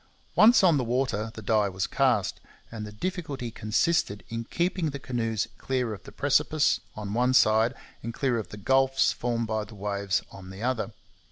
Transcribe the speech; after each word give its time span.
Once 0.35 0.63
on 0.63 0.77
the 0.77 0.83
water, 0.83 1.29
the 1.35 1.43
die 1.43 1.69
was 1.69 1.85
cast; 1.85 2.39
and 2.71 2.87
the 2.87 2.91
difficulty 2.91 3.51
consisted 3.51 4.23
in 4.29 4.45
keeping 4.45 4.89
the 4.89 4.97
canoes 4.97 5.47
clear 5.59 5.93
of 5.93 6.01
the 6.05 6.11
precipice 6.11 6.79
on 6.95 7.13
one 7.13 7.35
side 7.35 7.75
and 8.01 8.11
clear 8.11 8.39
of 8.39 8.47
the 8.47 8.57
gulfs 8.57 9.11
formed 9.11 9.45
by 9.45 9.63
the 9.63 9.75
waves 9.75 10.23
on 10.31 10.49
the 10.49 10.63
other. 10.63 10.89